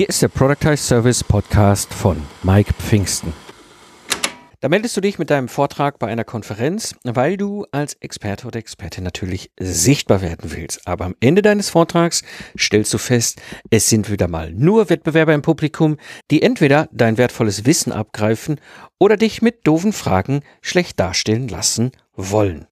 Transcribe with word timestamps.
Hier 0.00 0.08
ist 0.08 0.22
der 0.22 0.28
Productize 0.28 0.78
Service 0.78 1.22
Podcast 1.22 1.92
von 1.92 2.16
Mike 2.42 2.72
Pfingsten. 2.72 3.34
Da 4.60 4.70
meldest 4.70 4.96
du 4.96 5.02
dich 5.02 5.18
mit 5.18 5.28
deinem 5.28 5.46
Vortrag 5.48 5.98
bei 5.98 6.06
einer 6.06 6.24
Konferenz, 6.24 6.94
weil 7.04 7.36
du 7.36 7.66
als 7.70 7.98
Experte 8.00 8.46
oder 8.46 8.58
Expertin 8.58 9.04
natürlich 9.04 9.50
sichtbar 9.60 10.22
werden 10.22 10.52
willst. 10.54 10.88
Aber 10.88 11.04
am 11.04 11.16
Ende 11.20 11.42
deines 11.42 11.68
Vortrags 11.68 12.22
stellst 12.58 12.94
du 12.94 12.96
fest, 12.96 13.42
es 13.68 13.90
sind 13.90 14.10
wieder 14.10 14.26
mal 14.26 14.54
nur 14.54 14.88
Wettbewerber 14.88 15.34
im 15.34 15.42
Publikum, 15.42 15.98
die 16.30 16.40
entweder 16.40 16.88
dein 16.92 17.18
wertvolles 17.18 17.66
Wissen 17.66 17.92
abgreifen 17.92 18.58
oder 18.98 19.18
dich 19.18 19.42
mit 19.42 19.66
doofen 19.66 19.92
Fragen 19.92 20.40
schlecht 20.62 20.98
darstellen 20.98 21.46
lassen 21.46 21.92
wollen. 22.16 22.69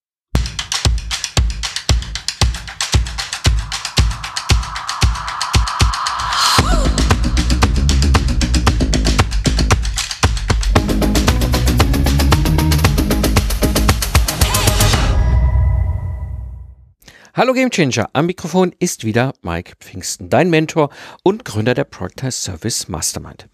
Hallo 17.39 17.53
Gamechanger, 17.53 18.11
am 18.15 18.27
Mikrofon 18.27 18.75
ist 18.81 19.05
wieder 19.05 19.33
Mike 19.43 19.75
Pfingsten, 19.79 20.29
dein 20.29 20.51
Mentor 20.51 20.91
und 21.23 21.45
Gründer 21.45 21.73
der 21.73 21.85
Proctor 21.85 22.33
Service 22.33 22.89
Mastermind. 22.89 23.49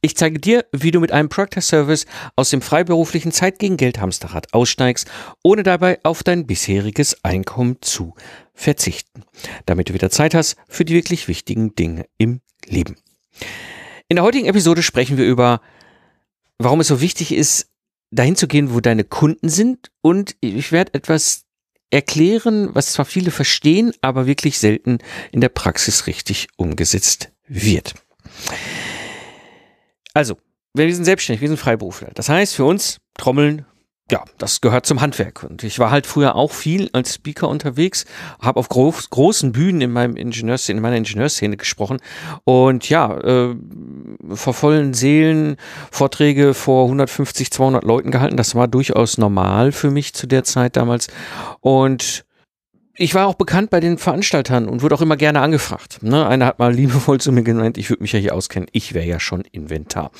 Ich 0.00 0.16
zeige 0.16 0.40
dir, 0.40 0.64
wie 0.72 0.90
du 0.90 0.98
mit 0.98 1.12
einem 1.12 1.28
Proctor 1.28 1.62
Service 1.62 2.06
aus 2.34 2.50
dem 2.50 2.60
freiberuflichen 2.60 3.30
Zeit 3.30 3.60
gegen 3.60 3.76
Geld 3.76 4.00
Hamsterrad 4.00 4.52
aussteigst, 4.52 5.08
ohne 5.44 5.62
dabei 5.62 6.00
auf 6.02 6.24
dein 6.24 6.48
bisheriges 6.48 7.22
Einkommen 7.22 7.76
zu 7.82 8.16
verzichten, 8.52 9.22
damit 9.64 9.90
du 9.90 9.94
wieder 9.94 10.10
Zeit 10.10 10.34
hast 10.34 10.56
für 10.66 10.84
die 10.84 10.94
wirklich 10.94 11.28
wichtigen 11.28 11.76
Dinge 11.76 12.06
im 12.18 12.40
Leben. 12.66 12.96
In 14.08 14.16
der 14.16 14.24
heutigen 14.24 14.46
Episode 14.46 14.82
sprechen 14.82 15.18
wir 15.18 15.24
über, 15.24 15.60
warum 16.58 16.80
es 16.80 16.88
so 16.88 17.00
wichtig 17.00 17.30
ist, 17.30 17.68
dahin 18.10 18.34
zu 18.34 18.48
gehen, 18.48 18.74
wo 18.74 18.80
deine 18.80 19.04
Kunden 19.04 19.48
sind 19.48 19.92
und 20.02 20.34
ich 20.40 20.72
werde 20.72 20.94
etwas 20.94 21.44
erklären, 21.90 22.74
was 22.74 22.92
zwar 22.92 23.04
viele 23.04 23.30
verstehen, 23.30 23.92
aber 24.00 24.26
wirklich 24.26 24.58
selten 24.58 24.98
in 25.32 25.40
der 25.40 25.48
Praxis 25.48 26.06
richtig 26.06 26.48
umgesetzt 26.56 27.30
wird. 27.46 27.94
Also, 30.14 30.36
wir 30.74 30.94
sind 30.94 31.04
selbstständig, 31.04 31.40
wir 31.40 31.48
sind 31.48 31.58
Freiberufler. 31.58 32.10
Das 32.14 32.28
heißt 32.28 32.54
für 32.54 32.64
uns 32.64 32.98
Trommeln, 33.16 33.66
ja, 34.10 34.24
das 34.38 34.60
gehört 34.60 34.86
zum 34.86 35.00
Handwerk. 35.00 35.44
Und 35.44 35.62
ich 35.62 35.78
war 35.78 35.90
halt 35.90 36.06
früher 36.06 36.34
auch 36.34 36.52
viel 36.52 36.90
als 36.92 37.14
Speaker 37.14 37.48
unterwegs, 37.48 38.04
habe 38.40 38.58
auf 38.58 38.68
groß, 38.68 39.10
großen 39.10 39.52
Bühnen 39.52 39.80
in 39.80 39.92
meinem 39.92 40.16
Ingenieurszene, 40.16 40.78
in 40.78 40.82
meiner 40.82 40.96
Ingenieurszene 40.96 41.56
gesprochen 41.56 41.98
und 42.44 42.88
ja, 42.88 43.16
äh, 43.18 43.56
vor 44.34 44.54
vollen 44.54 44.94
Seelen 44.94 45.56
Vorträge 45.90 46.54
vor 46.54 46.84
150, 46.84 47.50
200 47.50 47.84
Leuten 47.84 48.10
gehalten. 48.10 48.36
Das 48.36 48.54
war 48.54 48.68
durchaus 48.68 49.18
normal 49.18 49.72
für 49.72 49.90
mich 49.90 50.14
zu 50.14 50.26
der 50.26 50.44
Zeit 50.44 50.76
damals. 50.76 51.08
Und 51.60 52.24
ich 52.96 53.14
war 53.14 53.26
auch 53.26 53.34
bekannt 53.34 53.70
bei 53.70 53.80
den 53.80 53.96
Veranstaltern 53.96 54.68
und 54.68 54.82
wurde 54.82 54.94
auch 54.94 55.00
immer 55.00 55.16
gerne 55.16 55.40
angefragt. 55.40 56.02
Ne? 56.02 56.26
Einer 56.26 56.46
hat 56.46 56.58
mal 56.58 56.72
liebevoll 56.74 57.18
zu 57.20 57.32
mir 57.32 57.42
gemeint, 57.42 57.78
ich 57.78 57.88
würde 57.88 58.02
mich 58.02 58.12
ja 58.12 58.18
hier 58.18 58.34
auskennen. 58.34 58.68
Ich 58.72 58.92
wäre 58.92 59.06
ja 59.06 59.18
schon 59.18 59.42
Inventar. 59.52 60.10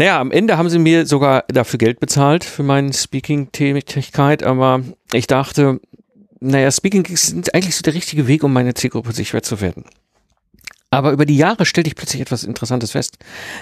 Naja, 0.00 0.18
am 0.18 0.30
Ende 0.30 0.56
haben 0.56 0.70
sie 0.70 0.78
mir 0.78 1.04
sogar 1.04 1.44
dafür 1.48 1.76
Geld 1.76 2.00
bezahlt 2.00 2.42
für 2.42 2.62
meine 2.62 2.90
Speaking-Tätigkeit, 2.94 4.42
aber 4.42 4.82
ich 5.12 5.26
dachte, 5.26 5.78
naja, 6.40 6.70
Speaking 6.70 7.04
ist 7.04 7.54
eigentlich 7.54 7.76
so 7.76 7.82
der 7.82 7.92
richtige 7.92 8.26
Weg, 8.26 8.42
um 8.42 8.50
meine 8.50 8.72
Zielgruppe 8.72 9.12
sichtbar 9.12 9.42
zu 9.42 9.60
werden. 9.60 9.84
Aber 10.88 11.12
über 11.12 11.26
die 11.26 11.36
Jahre 11.36 11.66
stellte 11.66 11.88
ich 11.88 11.96
plötzlich 11.96 12.22
etwas 12.22 12.44
Interessantes 12.44 12.92
fest. 12.92 13.18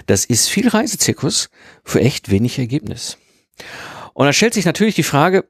Das 0.06 0.24
ist 0.24 0.48
viel 0.48 0.68
Reisezirkus 0.68 1.50
für 1.82 2.00
echt 2.00 2.30
wenig 2.30 2.56
Ergebnis. 2.60 3.18
Und 4.14 4.26
da 4.26 4.32
stellt 4.32 4.54
sich 4.54 4.64
natürlich 4.64 4.94
die 4.94 5.02
Frage, 5.02 5.44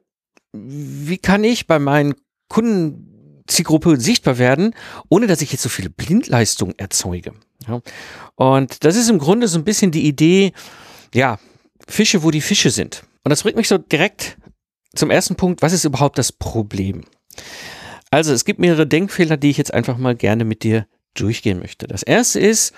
wie 0.53 1.19
kann 1.19 1.43
ich 1.43 1.67
bei 1.67 1.77
meinen 1.77 2.15
Kundenzielgruppe 2.47 3.99
sichtbar 3.99 4.39
werden, 4.39 4.73
ohne 5.07 5.27
dass 5.27 5.43
ich 5.43 5.51
jetzt 5.51 5.61
so 5.61 5.69
viele 5.69 5.91
Blindleistungen 5.91 6.73
erzeuge? 6.79 7.33
Ja. 7.67 7.81
Und 8.35 8.83
das 8.83 8.95
ist 8.95 9.09
im 9.09 9.19
Grunde 9.19 9.47
so 9.47 9.57
ein 9.59 9.63
bisschen 9.63 9.91
die 9.91 10.07
Idee, 10.07 10.53
ja, 11.13 11.37
Fische, 11.87 12.23
wo 12.23 12.31
die 12.31 12.41
Fische 12.41 12.69
sind. 12.69 13.03
Und 13.23 13.29
das 13.29 13.43
bringt 13.43 13.57
mich 13.57 13.67
so 13.67 13.77
direkt 13.77 14.37
zum 14.95 15.11
ersten 15.11 15.35
Punkt, 15.35 15.61
was 15.61 15.73
ist 15.73 15.85
überhaupt 15.85 16.17
das 16.17 16.31
Problem? 16.31 17.03
Also 18.11 18.33
es 18.33 18.45
gibt 18.45 18.59
mehrere 18.59 18.87
Denkfehler, 18.87 19.37
die 19.37 19.49
ich 19.49 19.57
jetzt 19.57 19.73
einfach 19.73 19.97
mal 19.97 20.15
gerne 20.15 20.45
mit 20.45 20.63
dir 20.63 20.87
durchgehen 21.13 21.59
möchte. 21.59 21.87
Das 21.87 22.03
erste 22.03 22.39
ist, 22.39 22.73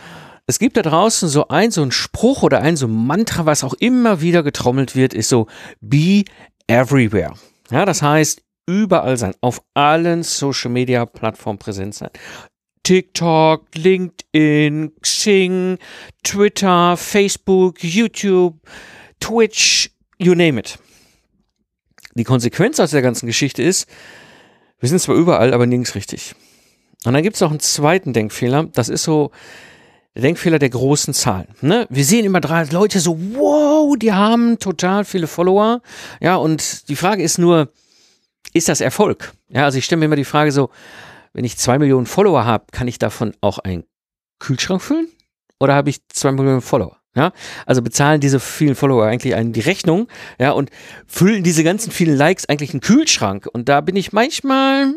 es 0.47 0.59
gibt 0.59 0.75
da 0.75 0.81
draußen 0.81 1.29
so 1.29 1.47
ein, 1.47 1.71
so 1.71 1.81
ein 1.81 1.91
Spruch 1.91 2.43
oder 2.43 2.61
ein 2.61 2.75
so 2.75 2.87
ein 2.87 3.05
Mantra, 3.07 3.45
was 3.45 3.63
auch 3.63 3.73
immer 3.75 4.21
wieder 4.21 4.43
getrommelt 4.43 4.95
wird, 4.95 5.13
ist 5.13 5.29
so, 5.29 5.47
be 5.79 6.25
everywhere. 6.67 7.33
Ja, 7.69 7.85
das 7.85 8.01
heißt, 8.01 8.41
überall 8.65 9.17
sein, 9.17 9.33
auf 9.41 9.61
allen 9.73 10.23
Social 10.23 10.71
Media 10.71 11.05
Plattformen 11.05 11.59
präsent 11.59 11.95
sein. 11.95 12.09
TikTok, 12.83 13.67
LinkedIn, 13.75 14.91
Xing, 15.01 15.77
Twitter, 16.23 16.97
Facebook, 16.97 17.83
YouTube, 17.83 18.57
Twitch, 19.19 19.91
you 20.17 20.33
name 20.33 20.59
it. 20.59 20.77
Die 22.15 22.23
Konsequenz 22.23 22.79
aus 22.79 22.91
der 22.91 23.01
ganzen 23.01 23.27
Geschichte 23.27 23.63
ist, 23.63 23.87
wir 24.79 24.89
sind 24.89 24.99
zwar 24.99 25.15
überall, 25.15 25.53
aber 25.53 25.65
nirgends 25.65 25.95
richtig. 25.95 26.35
Und 27.05 27.13
dann 27.13 27.23
gibt 27.23 27.35
es 27.35 27.41
auch 27.41 27.51
einen 27.51 27.59
zweiten 27.59 28.13
Denkfehler, 28.13 28.63
das 28.63 28.89
ist 28.89 29.03
so 29.03 29.31
der 30.13 30.23
Denkfehler 30.23 30.59
der 30.59 30.69
großen 30.69 31.13
Zahlen. 31.13 31.47
Ne? 31.61 31.87
Wir 31.89 32.03
sehen 32.03 32.25
immer 32.25 32.41
drei 32.41 32.63
Leute 32.65 32.99
so, 32.99 33.17
wow, 33.33 33.95
die 33.97 34.11
haben 34.11 34.59
total 34.59 35.05
viele 35.05 35.27
Follower. 35.27 35.81
Ja, 36.19 36.35
und 36.35 36.89
die 36.89 36.97
Frage 36.97 37.23
ist 37.23 37.37
nur, 37.37 37.71
ist 38.53 38.67
das 38.67 38.81
Erfolg? 38.81 39.33
Ja, 39.49 39.65
also 39.65 39.77
ich 39.77 39.85
stelle 39.85 39.99
mir 39.99 40.05
immer 40.05 40.15
die 40.17 40.25
Frage 40.25 40.51
so, 40.51 40.69
wenn 41.33 41.45
ich 41.45 41.57
zwei 41.57 41.79
Millionen 41.79 42.05
Follower 42.05 42.45
habe, 42.45 42.65
kann 42.71 42.87
ich 42.87 42.99
davon 42.99 43.33
auch 43.41 43.59
einen 43.59 43.83
Kühlschrank 44.39 44.81
füllen? 44.81 45.07
Oder 45.59 45.75
habe 45.75 45.89
ich 45.89 46.07
zwei 46.07 46.31
Millionen 46.31 46.61
Follower? 46.61 46.97
Ja, 47.13 47.33
also 47.65 47.81
bezahlen 47.81 48.21
diese 48.21 48.39
vielen 48.39 48.73
Follower 48.73 49.05
eigentlich 49.05 49.35
einen 49.35 49.51
die 49.51 49.59
Rechnung, 49.59 50.07
ja, 50.39 50.51
und 50.51 50.69
füllen 51.07 51.43
diese 51.43 51.61
ganzen 51.63 51.91
vielen 51.91 52.15
Likes 52.15 52.47
eigentlich 52.47 52.71
einen 52.71 52.79
Kühlschrank. 52.79 53.47
Und 53.51 53.67
da 53.67 53.81
bin 53.81 53.97
ich 53.97 54.13
manchmal 54.13 54.93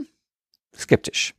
skeptisch. 0.78 1.34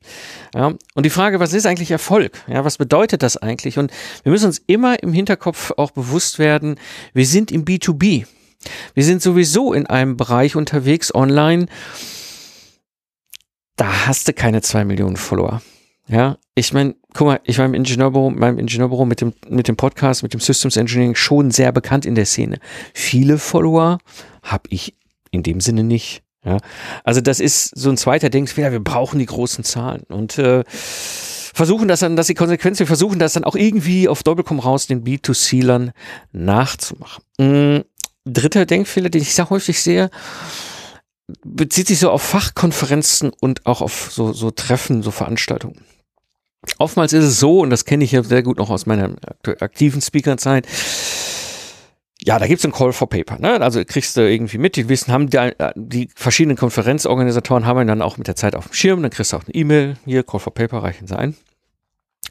Ja, 0.53 0.73
und 0.93 1.05
die 1.05 1.09
Frage, 1.09 1.39
was 1.39 1.53
ist 1.53 1.65
eigentlich 1.65 1.91
Erfolg? 1.91 2.43
Ja, 2.47 2.65
was 2.65 2.77
bedeutet 2.77 3.23
das 3.23 3.37
eigentlich? 3.37 3.77
Und 3.77 3.91
wir 4.23 4.31
müssen 4.33 4.47
uns 4.47 4.61
immer 4.67 5.01
im 5.01 5.13
Hinterkopf 5.13 5.71
auch 5.77 5.91
bewusst 5.91 6.39
werden, 6.39 6.77
wir 7.13 7.25
sind 7.25 7.51
im 7.51 7.63
B2B. 7.63 8.25
Wir 8.93 9.03
sind 9.03 9.21
sowieso 9.21 9.73
in 9.73 9.85
einem 9.85 10.17
Bereich 10.17 10.55
unterwegs 10.55 11.13
online, 11.13 11.67
da 13.75 14.07
hast 14.07 14.27
du 14.27 14.33
keine 14.33 14.61
zwei 14.61 14.85
Millionen 14.85 15.17
Follower. 15.17 15.61
Ja, 16.07 16.37
ich 16.53 16.71
meine, 16.71 16.95
guck 17.13 17.27
mal, 17.27 17.39
ich 17.43 17.57
war 17.57 17.65
im 17.65 17.73
Ingenieurbüro, 17.73 18.29
meinem 18.29 18.59
Ingenieurbüro 18.59 19.05
mit 19.05 19.21
dem, 19.21 19.33
mit 19.49 19.67
dem 19.67 19.75
Podcast, 19.75 20.21
mit 20.21 20.33
dem 20.33 20.39
Systems 20.39 20.77
Engineering 20.77 21.15
schon 21.15 21.49
sehr 21.49 21.71
bekannt 21.71 22.05
in 22.05 22.15
der 22.15 22.25
Szene. 22.25 22.59
Viele 22.93 23.39
Follower 23.39 23.97
habe 24.43 24.63
ich 24.69 24.95
in 25.31 25.41
dem 25.41 25.61
Sinne 25.61 25.83
nicht. 25.83 26.21
Ja, 26.43 26.57
also 27.03 27.21
das 27.21 27.39
ist 27.39 27.71
so 27.75 27.89
ein 27.89 27.97
zweiter 27.97 28.29
Denkfehler. 28.29 28.71
Wir 28.71 28.79
brauchen 28.79 29.17
die 29.17 29.25
großen 29.25 29.63
Zahlen 29.63 30.03
und 30.09 30.37
äh, 30.37 30.63
versuchen 30.67 31.87
das 31.87 32.01
dann, 32.01 32.15
dass 32.15 32.27
die 32.27 32.35
Konsequenz, 32.35 32.77
wir 32.77 32.85
versuchen 32.85 33.17
das 33.17 33.33
dann 33.33 33.43
auch 33.43 33.55
irgendwie 33.55 34.07
auf 34.07 34.21
Doppelkom 34.21 34.59
raus 34.59 34.85
den 34.85 35.03
B2C-Lern 35.03 35.91
nachzumachen. 36.33 37.23
Mhm. 37.39 37.83
Dritter 38.25 38.67
Denkfehler, 38.67 39.09
den 39.09 39.23
ich 39.23 39.33
sehr 39.33 39.49
häufig 39.49 39.81
sehe, 39.81 40.11
bezieht 41.43 41.87
sich 41.87 41.99
so 41.99 42.11
auf 42.11 42.21
Fachkonferenzen 42.21 43.31
und 43.39 43.65
auch 43.65 43.81
auf 43.81 44.09
so, 44.11 44.33
so 44.33 44.51
Treffen, 44.51 45.01
so 45.03 45.11
Veranstaltungen. 45.11 45.81
Oftmals 46.77 47.13
ist 47.13 47.23
es 47.23 47.39
so, 47.39 47.59
und 47.59 47.69
das 47.69 47.85
kenne 47.85 48.03
ich 48.03 48.11
ja 48.11 48.23
sehr 48.23 48.43
gut 48.43 48.57
noch 48.57 48.69
aus 48.69 48.85
meiner 48.85 49.15
aktiven 49.59 50.01
Speakerzeit, 50.01 50.67
ja, 52.21 52.39
da 52.39 52.47
gibt's 52.47 52.65
ein 52.65 52.71
Call 52.71 52.91
for 52.91 53.07
Paper. 53.07 53.37
Ne? 53.37 53.61
Also 53.61 53.83
kriegst 53.85 54.17
du 54.17 54.21
irgendwie 54.21 54.57
mit, 54.57 54.77
die 54.77 54.89
wissen, 54.89 55.11
haben 55.11 55.29
die, 55.29 55.51
die 55.75 56.09
verschiedenen 56.15 56.57
Konferenzorganisatoren 56.57 57.65
haben 57.65 57.81
ihn 57.81 57.87
dann 57.87 58.01
auch 58.01 58.17
mit 58.17 58.27
der 58.27 58.35
Zeit 58.35 58.55
auf 58.55 58.67
dem 58.67 58.73
Schirm, 58.73 59.01
dann 59.03 59.11
kriegst 59.11 59.33
du 59.33 59.37
auch 59.37 59.43
eine 59.43 59.53
E-Mail, 59.53 59.97
hier, 60.05 60.23
Call 60.23 60.39
for 60.39 60.53
Paper, 60.53 60.81
reichen 60.81 61.07
sie 61.07 61.17
ein. 61.17 61.35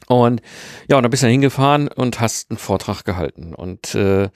Und 0.07 0.41
ja, 0.89 0.97
und 0.97 1.03
dann 1.03 1.11
bist 1.11 1.23
du 1.23 1.27
dann 1.27 1.31
hingefahren 1.31 1.87
und 1.87 2.19
hast 2.19 2.51
einen 2.51 2.57
Vortrag 2.57 3.05
gehalten. 3.05 3.55
Und 3.55 3.95
äh, 3.95 4.29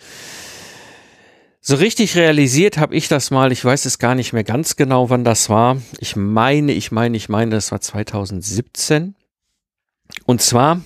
so 1.61 1.75
richtig 1.75 2.15
realisiert 2.15 2.77
habe 2.77 2.95
ich 2.95 3.07
das 3.07 3.31
mal, 3.31 3.51
ich 3.51 3.63
weiß 3.63 3.85
es 3.85 3.99
gar 3.99 4.15
nicht 4.15 4.33
mehr 4.33 4.43
ganz 4.43 4.75
genau, 4.75 5.09
wann 5.09 5.23
das 5.23 5.49
war. 5.49 5.81
Ich 5.99 6.15
meine, 6.15 6.71
ich 6.71 6.91
meine, 6.91 7.17
ich 7.17 7.29
meine, 7.29 7.51
das 7.51 7.71
war 7.71 7.81
2017. 7.81 9.15
Und 10.25 10.41
zwar 10.41 10.81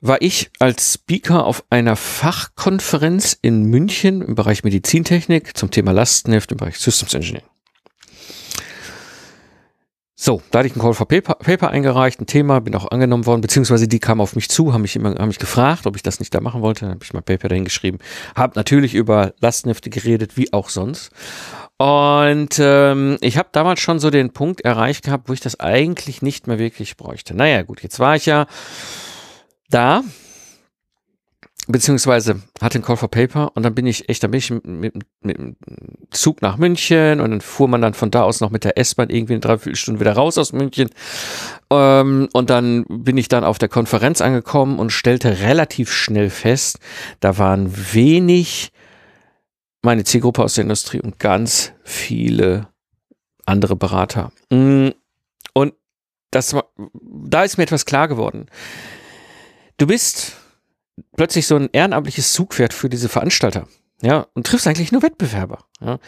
war 0.00 0.20
ich 0.20 0.50
als 0.58 0.94
Speaker 0.94 1.46
auf 1.46 1.64
einer 1.70 1.96
Fachkonferenz 1.96 3.38
in 3.40 3.64
München 3.64 4.22
im 4.22 4.34
Bereich 4.34 4.62
Medizintechnik 4.62 5.56
zum 5.56 5.70
Thema 5.70 5.92
Lastenheft 5.92 6.52
im 6.52 6.58
Bereich 6.58 6.78
Systems 6.78 7.14
Engineering. 7.14 7.48
So, 10.18 10.40
da 10.50 10.60
hatte 10.60 10.68
ich 10.68 10.72
einen 10.72 10.80
Call 10.80 10.94
for 10.94 11.06
Paper, 11.06 11.34
Paper 11.34 11.68
eingereicht, 11.68 12.18
ein 12.22 12.26
Thema, 12.26 12.60
bin 12.62 12.74
auch 12.74 12.90
angenommen 12.90 13.26
worden, 13.26 13.42
beziehungsweise 13.42 13.86
die 13.86 13.98
kamen 13.98 14.22
auf 14.22 14.34
mich 14.34 14.48
zu, 14.48 14.72
haben 14.72 14.80
mich 14.80 14.96
immer 14.96 15.14
haben 15.14 15.28
mich 15.28 15.38
gefragt, 15.38 15.86
ob 15.86 15.94
ich 15.94 16.02
das 16.02 16.20
nicht 16.20 16.34
da 16.34 16.40
machen 16.40 16.62
wollte. 16.62 16.80
Dann 16.86 16.94
habe 16.94 17.04
ich 17.04 17.12
mein 17.12 17.22
Paper 17.22 17.48
dahin 17.48 17.66
geschrieben. 17.66 17.98
Habe 18.34 18.54
natürlich 18.56 18.94
über 18.94 19.34
Lastenhefte 19.40 19.90
geredet, 19.90 20.38
wie 20.38 20.54
auch 20.54 20.70
sonst. 20.70 21.10
Und 21.76 22.58
ähm, 22.58 23.18
ich 23.20 23.36
habe 23.36 23.50
damals 23.52 23.80
schon 23.80 23.98
so 23.98 24.08
den 24.08 24.32
Punkt 24.32 24.62
erreicht 24.62 25.04
gehabt, 25.04 25.28
wo 25.28 25.34
ich 25.34 25.40
das 25.40 25.60
eigentlich 25.60 26.22
nicht 26.22 26.46
mehr 26.46 26.58
wirklich 26.58 26.96
bräuchte. 26.96 27.36
Naja, 27.36 27.60
gut, 27.60 27.82
jetzt 27.82 28.00
war 28.00 28.16
ich 28.16 28.24
ja 28.24 28.46
da, 29.68 30.02
beziehungsweise 31.66 32.42
hatte 32.60 32.76
einen 32.76 32.84
Call 32.84 32.96
for 32.96 33.10
Paper 33.10 33.50
und 33.54 33.62
dann 33.62 33.74
bin 33.74 33.86
ich 33.86 34.08
echt, 34.08 34.22
dann 34.22 34.30
bin 34.30 34.38
ich 34.38 34.50
mit, 34.50 34.94
mit, 35.22 35.38
dem 35.38 35.56
Zug 36.10 36.42
nach 36.42 36.56
München 36.56 37.20
und 37.20 37.30
dann 37.30 37.40
fuhr 37.40 37.68
man 37.68 37.82
dann 37.82 37.94
von 37.94 38.10
da 38.10 38.22
aus 38.22 38.40
noch 38.40 38.50
mit 38.50 38.64
der 38.64 38.78
S-Bahn 38.78 39.10
irgendwie 39.10 39.34
eine 39.34 39.40
Dreiviertelstunde 39.40 40.00
wieder 40.00 40.12
raus 40.12 40.38
aus 40.38 40.52
München. 40.52 40.90
Ähm, 41.70 42.28
und 42.32 42.50
dann 42.50 42.84
bin 42.88 43.18
ich 43.18 43.28
dann 43.28 43.44
auf 43.44 43.58
der 43.58 43.68
Konferenz 43.68 44.20
angekommen 44.20 44.78
und 44.78 44.90
stellte 44.90 45.40
relativ 45.40 45.92
schnell 45.92 46.30
fest, 46.30 46.78
da 47.20 47.38
waren 47.38 47.70
wenig 47.92 48.70
meine 49.82 50.04
Zielgruppe 50.04 50.42
aus 50.42 50.54
der 50.54 50.62
Industrie 50.62 51.00
und 51.00 51.18
ganz 51.18 51.72
viele 51.82 52.68
andere 53.44 53.76
Berater. 53.76 54.32
Mm, 54.50 54.88
und 55.52 55.74
das, 56.30 56.54
da 57.02 57.44
ist 57.44 57.56
mir 57.56 57.64
etwas 57.64 57.86
klar 57.86 58.08
geworden. 58.08 58.46
Du 59.78 59.86
bist 59.86 60.36
plötzlich 61.16 61.46
so 61.46 61.56
ein 61.56 61.68
ehrenamtliches 61.72 62.32
Zugpferd 62.32 62.72
für 62.72 62.88
diese 62.88 63.08
Veranstalter. 63.08 63.66
Ja, 64.02 64.26
und 64.34 64.46
triffst 64.46 64.66
eigentlich 64.66 64.92
nur 64.92 65.02
Wettbewerber. 65.02 65.60
Ja. 65.80 65.98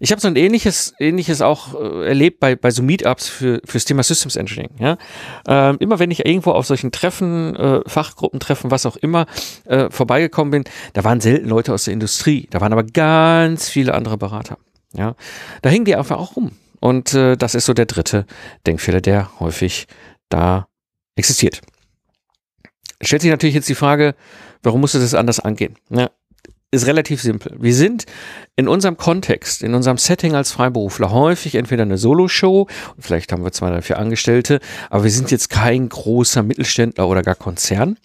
Ich 0.00 0.10
habe 0.10 0.20
so 0.20 0.26
ein 0.26 0.34
ähnliches, 0.34 0.92
ähnliches 0.98 1.40
auch 1.40 1.80
äh, 1.80 2.08
erlebt 2.08 2.40
bei, 2.40 2.56
bei 2.56 2.72
so 2.72 2.82
Meetups 2.82 3.28
für 3.28 3.60
fürs 3.64 3.84
Thema 3.84 4.02
Systems 4.02 4.34
Engineering. 4.34 4.74
Ja. 4.80 4.98
Ähm, 5.46 5.76
immer 5.78 6.00
wenn 6.00 6.10
ich 6.10 6.26
irgendwo 6.26 6.50
auf 6.50 6.66
solchen 6.66 6.90
Treffen, 6.90 7.54
äh, 7.54 7.80
Fachgruppentreffen, 7.86 8.72
was 8.72 8.86
auch 8.86 8.96
immer, 8.96 9.26
äh, 9.66 9.88
vorbeigekommen 9.88 10.50
bin, 10.50 10.64
da 10.94 11.04
waren 11.04 11.20
selten 11.20 11.48
Leute 11.48 11.72
aus 11.72 11.84
der 11.84 11.94
Industrie. 11.94 12.48
Da 12.50 12.60
waren 12.60 12.72
aber 12.72 12.82
ganz 12.82 13.68
viele 13.68 13.94
andere 13.94 14.18
Berater. 14.18 14.58
Ja. 14.92 15.14
Da 15.62 15.70
hingen 15.70 15.84
die 15.84 15.94
einfach 15.94 16.18
auch 16.18 16.34
rum. 16.34 16.50
Und 16.80 17.14
äh, 17.14 17.36
das 17.36 17.54
ist 17.54 17.66
so 17.66 17.72
der 17.72 17.86
dritte 17.86 18.26
Denkfehler, 18.66 19.00
der 19.00 19.38
häufig 19.38 19.86
da 20.28 20.66
existiert 21.14 21.62
stellt 23.02 23.22
sich 23.22 23.30
natürlich 23.30 23.54
jetzt 23.54 23.68
die 23.68 23.74
Frage, 23.74 24.14
warum 24.62 24.80
musst 24.80 24.94
du 24.94 24.98
das 24.98 25.14
anders 25.14 25.40
angehen? 25.40 25.74
Ja, 25.90 26.10
ist 26.70 26.86
relativ 26.86 27.22
simpel. 27.22 27.56
Wir 27.58 27.74
sind 27.74 28.04
in 28.54 28.68
unserem 28.68 28.98
Kontext, 28.98 29.62
in 29.62 29.72
unserem 29.72 29.96
Setting 29.96 30.34
als 30.34 30.52
Freiberufler 30.52 31.10
häufig 31.10 31.54
entweder 31.54 31.84
eine 31.84 31.96
Solo-Show, 31.96 32.66
vielleicht 32.98 33.32
haben 33.32 33.42
wir 33.42 33.52
zwei, 33.52 33.70
drei, 33.70 33.80
vier 33.80 33.98
Angestellte, 33.98 34.60
aber 34.90 35.04
wir 35.04 35.10
sind 35.10 35.30
jetzt 35.30 35.48
kein 35.48 35.88
großer 35.88 36.42
Mittelständler 36.42 37.08
oder 37.08 37.22
gar 37.22 37.36
Konzern. 37.36 37.96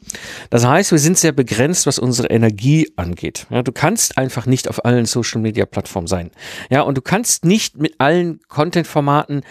Das 0.49 0.65
heißt, 0.65 0.91
wir 0.91 0.99
sind 0.99 1.17
sehr 1.17 1.33
begrenzt, 1.33 1.87
was 1.87 1.99
unsere 1.99 2.29
Energie 2.29 2.89
angeht. 2.95 3.47
Ja, 3.49 3.63
du 3.63 3.73
kannst 3.73 4.17
einfach 4.17 4.45
nicht 4.45 4.69
auf 4.69 4.85
allen 4.85 5.05
Social-Media-Plattformen 5.05 6.07
sein. 6.07 6.31
Ja, 6.69 6.83
und 6.83 6.97
du 6.97 7.01
kannst 7.01 7.43
nicht 7.43 7.77
mit 7.77 7.95
allen 7.97 8.39
Content-Formaten, 8.47 9.41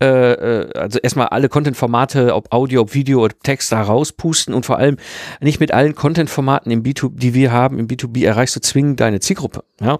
äh, 0.00 0.06
äh 0.06 0.72
also 0.78 0.98
erstmal 0.98 1.26
alle 1.26 1.50
Content-Formate, 1.50 2.34
ob 2.34 2.52
Audio, 2.52 2.82
ob 2.82 2.94
Video 2.94 3.22
oder 3.22 3.34
Text 3.42 3.70
da 3.72 3.82
rauspusten 3.82 4.54
und 4.54 4.64
vor 4.64 4.78
allem 4.78 4.96
nicht 5.40 5.60
mit 5.60 5.74
allen 5.74 5.94
Content-Formaten 5.94 6.70
im 6.70 6.82
B2, 6.82 7.10
die 7.12 7.34
wir 7.34 7.52
haben, 7.52 7.78
im 7.78 7.86
B2B 7.86 8.24
erreichst 8.24 8.56
du 8.56 8.61
zwingend 8.62 9.00
deine 9.00 9.20
Zielgruppe. 9.20 9.64
Ja? 9.80 9.98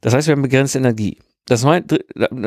Das 0.00 0.14
heißt, 0.14 0.28
wir 0.28 0.32
haben 0.32 0.42
begrenzte 0.42 0.78
Energie. 0.78 1.18
Das 1.48 1.64
ein 1.64 1.86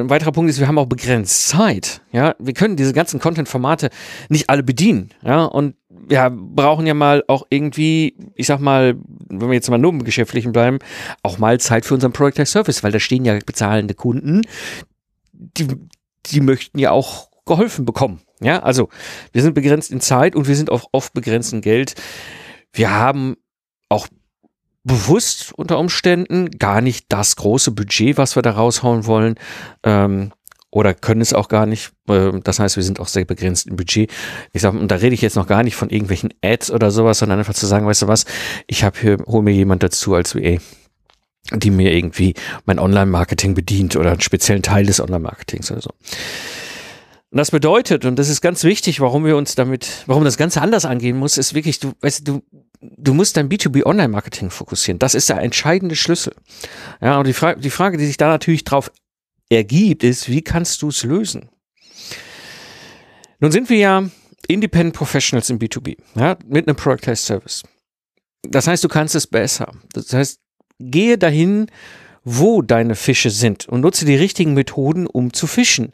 weiterer 0.10 0.34
Punkt 0.34 0.50
ist, 0.50 0.60
wir 0.60 0.68
haben 0.68 0.78
auch 0.78 0.86
begrenzt 0.86 1.48
Zeit. 1.48 2.02
Ja, 2.12 2.36
wir 2.38 2.54
können 2.54 2.76
diese 2.76 2.92
ganzen 2.92 3.22
Content-Formate 3.22 3.92
nicht 4.28 4.50
alle 4.50 4.62
bedienen. 4.62 5.12
Ja, 5.24 5.46
und 5.46 5.76
wir 5.90 6.30
brauchen 6.30 6.86
ja 6.86 6.94
mal 6.94 7.24
auch 7.28 7.48
irgendwie, 7.50 8.18
ich 8.36 8.48
sag 8.48 8.60
mal, 8.60 8.98
wenn 9.30 9.48
wir 9.48 9.54
jetzt 9.54 9.70
mal 9.70 9.78
nur 9.78 9.94
im 9.94 10.04
Geschäftlichen 10.04 10.52
bleiben, 10.52 10.80
auch 11.24 11.38
mal 11.38 11.62
Zeit 11.62 11.86
für 11.86 11.94
unseren 11.94 12.12
Product 12.12 12.46
Service, 12.46 12.84
weil 12.84 12.92
da 12.92 13.00
stehen 13.00 13.24
ja 13.24 13.40
bezahlende 13.46 13.94
Kunden, 13.94 14.42
die, 15.32 15.68
die 16.26 16.42
möchten 16.42 16.78
ja 16.78 16.92
auch 16.92 17.30
geholfen 17.46 17.86
bekommen. 17.86 18.20
Ja, 18.42 18.60
also 18.60 18.90
wir 19.32 19.42
sind 19.42 19.54
begrenzt 19.54 19.92
in 19.92 20.02
Zeit 20.02 20.36
und 20.36 20.50
wir 20.50 20.58
sind 20.58 20.70
auch 20.70 20.90
oft 20.92 21.14
begrenzt 21.14 21.54
in 21.54 21.62
Geld. 21.62 21.96
Wir 22.74 22.92
haben 22.92 23.38
auch 23.88 24.08
bewusst 24.90 25.54
unter 25.56 25.78
Umständen 25.78 26.50
gar 26.52 26.82
nicht 26.82 27.06
das 27.10 27.36
große 27.36 27.72
Budget, 27.72 28.18
was 28.18 28.36
wir 28.36 28.42
da 28.42 28.52
raushauen 28.52 29.06
wollen. 29.06 29.36
Ähm, 29.84 30.32
oder 30.72 30.94
können 30.94 31.22
es 31.22 31.34
auch 31.34 31.48
gar 31.48 31.66
nicht. 31.66 31.92
Ähm, 32.10 32.42
das 32.44 32.60
heißt, 32.60 32.76
wir 32.76 32.84
sind 32.84 33.00
auch 33.00 33.08
sehr 33.08 33.26
begrenzt 33.26 33.68
im 33.68 33.76
Budget. 33.76 34.12
Ich 34.52 34.62
sag, 34.62 34.74
und 34.74 34.90
da 34.90 34.96
rede 34.96 35.14
ich 35.14 35.22
jetzt 35.22 35.36
noch 35.36 35.48
gar 35.48 35.64
nicht 35.64 35.76
von 35.76 35.90
irgendwelchen 35.90 36.34
Ads 36.44 36.72
oder 36.72 36.92
sowas, 36.92 37.20
sondern 37.20 37.40
einfach 37.40 37.54
zu 37.54 37.68
sagen, 37.68 37.86
weißt 37.86 38.02
du 38.02 38.08
was, 38.08 38.26
ich 38.68 38.84
habe 38.84 39.00
hier, 39.00 39.18
hol 39.28 39.44
mir 39.44 39.54
jemand 39.54 39.84
dazu 39.84 40.16
als 40.16 40.36
WA, 40.36 40.58
die 41.54 41.72
mir 41.72 41.94
irgendwie 41.94 42.34
mein 42.66 42.80
Online-Marketing 42.80 43.54
bedient 43.54 43.96
oder 43.96 44.12
einen 44.12 44.22
speziellen 44.22 44.64
Teil 44.64 44.86
des 44.86 45.00
Online-Marketings 45.00 45.72
oder 45.72 45.82
so. 45.82 45.92
Und 47.32 47.38
das 47.38 47.52
bedeutet, 47.52 48.06
und 48.06 48.18
das 48.18 48.28
ist 48.28 48.42
ganz 48.42 48.64
wichtig, 48.64 49.02
warum 49.02 49.24
wir 49.24 49.38
uns 49.38 49.54
damit, 49.54 50.04
warum 50.08 50.24
das 50.24 50.38
Ganze 50.38 50.62
anders 50.62 50.86
angehen 50.86 51.18
muss, 51.18 51.38
ist 51.38 51.54
wirklich, 51.54 51.80
du, 51.80 51.94
weißt 52.02 52.28
du, 52.28 52.42
du 52.82 53.14
musst 53.14 53.38
dein 53.38 53.50
B2B 53.50 53.86
Online-Marketing 53.86 54.50
fokussieren. 54.50 55.00
Das 55.00 55.16
ist 55.16 55.30
der 55.30 55.40
entscheidende 55.40 55.96
Schlüssel. 55.96 56.34
Ja, 57.02 57.18
und 57.18 57.28
die, 57.28 57.34
Frage, 57.34 57.60
die 57.60 57.70
Frage, 57.70 57.98
die 57.98 58.06
sich 58.06 58.18
da 58.18 58.28
natürlich 58.28 58.64
drauf 58.64 58.92
ergibt, 59.50 60.04
ist, 60.04 60.30
wie 60.30 60.42
kannst 60.42 60.82
du 60.82 60.90
es 60.90 61.04
lösen? 61.04 61.50
Nun 63.40 63.52
sind 63.52 63.70
wir 63.70 63.78
ja 63.78 64.10
Independent 64.48 64.96
Professionals 64.96 65.50
im 65.50 65.60
B2B, 65.60 65.98
ja, 66.16 66.38
mit 66.48 66.68
einem 66.68 66.76
Productized 66.76 67.26
Service. 67.26 67.64
Das 68.44 68.68
heißt, 68.68 68.84
du 68.84 68.88
kannst 68.88 69.16
es 69.16 69.28
besser. 69.28 69.74
Das 69.94 70.14
heißt, 70.14 70.40
gehe 70.80 71.18
dahin, 71.18 71.68
wo 72.24 72.62
deine 72.62 72.96
Fische 72.96 73.30
sind 73.30 73.68
und 73.68 73.82
nutze 73.82 74.06
die 74.06 74.16
richtigen 74.16 74.54
Methoden, 74.54 75.08
um 75.08 75.34
zu 75.34 75.48
fischen. 75.48 75.94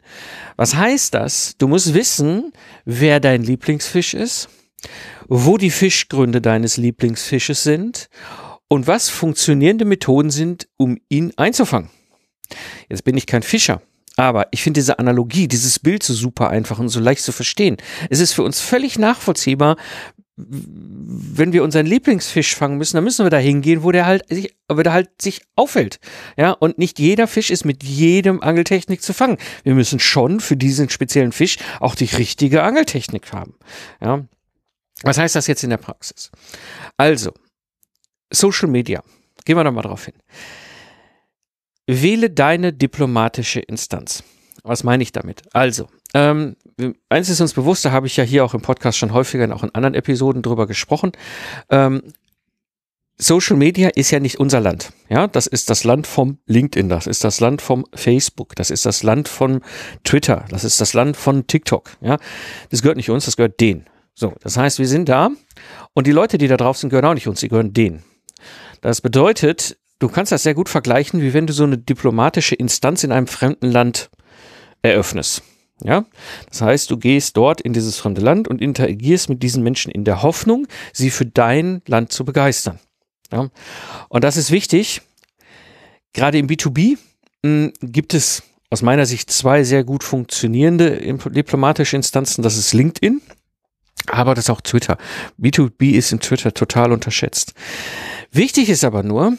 Was 0.56 0.74
heißt 0.74 1.14
das? 1.14 1.56
Du 1.58 1.68
musst 1.68 1.94
wissen, 1.94 2.52
wer 2.84 3.20
dein 3.20 3.42
Lieblingsfisch 3.42 4.14
ist, 4.14 4.48
wo 5.28 5.56
die 5.56 5.70
Fischgründe 5.70 6.40
deines 6.40 6.76
Lieblingsfisches 6.76 7.62
sind 7.62 8.08
und 8.68 8.86
was 8.86 9.08
funktionierende 9.08 9.84
Methoden 9.84 10.30
sind, 10.30 10.68
um 10.76 10.98
ihn 11.08 11.32
einzufangen. 11.36 11.90
Jetzt 12.88 13.04
bin 13.04 13.16
ich 13.16 13.26
kein 13.26 13.42
Fischer, 13.42 13.82
aber 14.16 14.48
ich 14.50 14.62
finde 14.62 14.78
diese 14.78 14.98
Analogie, 14.98 15.48
dieses 15.48 15.78
Bild 15.78 16.02
so 16.02 16.14
super 16.14 16.50
einfach 16.50 16.78
und 16.78 16.88
so 16.88 17.00
leicht 17.00 17.22
zu 17.22 17.32
verstehen. 17.32 17.76
Es 18.10 18.20
ist 18.20 18.32
für 18.32 18.42
uns 18.42 18.60
völlig 18.60 18.98
nachvollziehbar, 18.98 19.76
wenn 20.38 21.54
wir 21.54 21.64
unseren 21.64 21.86
Lieblingsfisch 21.86 22.54
fangen 22.54 22.76
müssen, 22.76 22.96
dann 22.96 23.04
müssen 23.04 23.24
wir 23.24 23.30
da 23.30 23.38
hingehen, 23.38 23.82
wo 23.82 23.90
der 23.90 24.04
halt 24.04 24.28
sich, 24.28 24.54
wo 24.68 24.82
der 24.82 24.92
halt 24.92 25.08
sich 25.20 25.40
aufhält. 25.54 25.98
Ja, 26.36 26.50
und 26.50 26.76
nicht 26.76 26.98
jeder 26.98 27.26
Fisch 27.26 27.50
ist 27.50 27.64
mit 27.64 27.82
jedem 27.82 28.42
Angeltechnik 28.42 29.02
zu 29.02 29.14
fangen. 29.14 29.38
Wir 29.64 29.74
müssen 29.74 29.98
schon 29.98 30.40
für 30.40 30.56
diesen 30.56 30.90
speziellen 30.90 31.32
Fisch 31.32 31.56
auch 31.80 31.94
die 31.94 32.04
richtige 32.04 32.62
Angeltechnik 32.62 33.32
haben. 33.32 33.54
Ja. 34.02 34.26
Was 35.02 35.18
heißt 35.18 35.34
das 35.34 35.46
jetzt 35.46 35.62
in 35.62 35.70
der 35.70 35.76
Praxis? 35.76 36.30
Also, 36.96 37.32
Social 38.32 38.68
Media. 38.68 39.02
Gehen 39.44 39.56
wir 39.56 39.64
doch 39.64 39.72
mal 39.72 39.82
drauf 39.82 40.06
hin. 40.06 40.14
Wähle 41.86 42.30
deine 42.30 42.72
diplomatische 42.72 43.60
Instanz. 43.60 44.24
Was 44.64 44.82
meine 44.82 45.02
ich 45.02 45.12
damit? 45.12 45.42
Also, 45.52 45.88
ähm, 46.14 46.56
eins 47.08 47.28
ist 47.28 47.40
uns 47.40 47.52
bewusst, 47.52 47.84
da 47.84 47.92
habe 47.92 48.08
ich 48.08 48.16
ja 48.16 48.24
hier 48.24 48.44
auch 48.44 48.54
im 48.54 48.62
Podcast 48.62 48.98
schon 48.98 49.12
häufiger 49.12 49.44
und 49.44 49.52
auch 49.52 49.62
in 49.62 49.74
anderen 49.74 49.94
Episoden 49.94 50.42
drüber 50.42 50.66
gesprochen. 50.66 51.12
Ähm, 51.70 52.02
Social 53.18 53.56
Media 53.56 53.88
ist 53.88 54.10
ja 54.10 54.20
nicht 54.20 54.38
unser 54.38 54.60
Land. 54.60 54.92
Ja, 55.08 55.26
das 55.26 55.46
ist 55.46 55.70
das 55.70 55.84
Land 55.84 56.06
vom 56.06 56.38
LinkedIn, 56.46 56.88
das 56.88 57.06
ist 57.06 57.24
das 57.24 57.40
Land 57.40 57.62
vom 57.62 57.86
Facebook, 57.94 58.54
das 58.56 58.70
ist 58.70 58.84
das 58.84 59.02
Land 59.02 59.28
von 59.28 59.62
Twitter, 60.04 60.44
das 60.50 60.64
ist 60.64 60.80
das 60.80 60.92
Land 60.92 61.16
von 61.16 61.46
TikTok. 61.46 61.96
Ja, 62.00 62.18
das 62.70 62.82
gehört 62.82 62.96
nicht 62.96 63.08
uns, 63.08 63.24
das 63.24 63.36
gehört 63.36 63.60
denen. 63.60 63.86
So, 64.18 64.34
das 64.40 64.56
heißt, 64.56 64.78
wir 64.78 64.88
sind 64.88 65.10
da 65.10 65.30
und 65.92 66.06
die 66.06 66.12
Leute, 66.12 66.38
die 66.38 66.48
da 66.48 66.56
drauf 66.56 66.78
sind, 66.78 66.88
gehören 66.88 67.04
auch 67.04 67.14
nicht 67.14 67.28
uns, 67.28 67.40
die 67.40 67.48
gehören 67.48 67.74
denen. 67.74 68.02
Das 68.80 69.02
bedeutet, 69.02 69.76
du 69.98 70.08
kannst 70.08 70.32
das 70.32 70.42
sehr 70.42 70.54
gut 70.54 70.70
vergleichen, 70.70 71.20
wie 71.20 71.34
wenn 71.34 71.46
du 71.46 71.52
so 71.52 71.64
eine 71.64 71.76
diplomatische 71.76 72.54
Instanz 72.54 73.04
in 73.04 73.12
einem 73.12 73.26
fremden 73.26 73.70
Land 73.70 74.10
eröffnest. 74.80 75.42
Ja, 75.84 76.06
das 76.48 76.62
heißt, 76.62 76.90
du 76.90 76.96
gehst 76.96 77.36
dort 77.36 77.60
in 77.60 77.74
dieses 77.74 77.98
fremde 77.98 78.22
Land 78.22 78.48
und 78.48 78.62
interagierst 78.62 79.28
mit 79.28 79.42
diesen 79.42 79.62
Menschen 79.62 79.92
in 79.92 80.04
der 80.04 80.22
Hoffnung, 80.22 80.66
sie 80.94 81.10
für 81.10 81.26
dein 81.26 81.82
Land 81.86 82.12
zu 82.12 82.24
begeistern. 82.24 82.78
Ja, 83.30 83.50
und 84.08 84.24
das 84.24 84.38
ist 84.38 84.50
wichtig. 84.50 85.02
Gerade 86.14 86.38
im 86.38 86.46
B2B 86.46 86.96
mh, 86.96 86.98
hm, 87.44 87.72
gibt 87.82 88.14
es 88.14 88.42
aus 88.70 88.80
meiner 88.80 89.04
Sicht 89.04 89.30
zwei 89.30 89.64
sehr 89.64 89.84
gut 89.84 90.02
funktionierende 90.02 90.98
diplomatische 91.30 91.96
Instanzen. 91.96 92.42
Das 92.42 92.56
ist 92.56 92.72
LinkedIn, 92.72 93.20
aber 94.10 94.34
das 94.34 94.46
ist 94.46 94.50
auch 94.50 94.60
Twitter. 94.60 94.98
B2B 95.40 95.92
ist 95.92 96.12
in 96.12 96.20
Twitter 96.20 96.52
total 96.52 96.92
unterschätzt. 96.92 97.54
Wichtig 98.32 98.68
ist 98.68 98.84
aber 98.84 99.02
nur, 99.02 99.36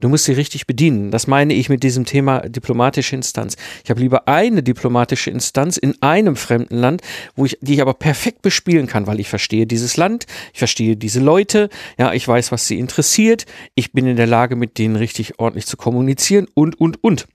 Du 0.00 0.08
musst 0.08 0.26
sie 0.26 0.32
richtig 0.32 0.68
bedienen. 0.68 1.10
Das 1.10 1.26
meine 1.26 1.54
ich 1.54 1.68
mit 1.68 1.82
diesem 1.82 2.04
Thema 2.04 2.42
diplomatische 2.42 3.16
Instanz. 3.16 3.56
Ich 3.82 3.90
habe 3.90 4.00
lieber 4.00 4.28
eine 4.28 4.62
diplomatische 4.62 5.30
Instanz 5.30 5.76
in 5.76 6.00
einem 6.00 6.36
fremden 6.36 6.76
Land, 6.76 7.02
wo 7.34 7.46
ich, 7.46 7.58
die 7.60 7.74
ich 7.74 7.82
aber 7.82 7.94
perfekt 7.94 8.42
bespielen 8.42 8.86
kann, 8.86 9.08
weil 9.08 9.18
ich 9.18 9.28
verstehe 9.28 9.66
dieses 9.66 9.96
Land, 9.96 10.26
ich 10.52 10.60
verstehe 10.60 10.96
diese 10.96 11.18
Leute, 11.18 11.68
ja, 11.98 12.12
ich 12.12 12.28
weiß, 12.28 12.52
was 12.52 12.68
sie 12.68 12.78
interessiert, 12.78 13.44
ich 13.74 13.90
bin 13.90 14.06
in 14.06 14.16
der 14.16 14.28
Lage, 14.28 14.54
mit 14.54 14.78
denen 14.78 14.94
richtig 14.94 15.40
ordentlich 15.40 15.66
zu 15.66 15.76
kommunizieren 15.76 16.46
und, 16.54 16.80
und, 16.80 17.02
und. 17.02 17.26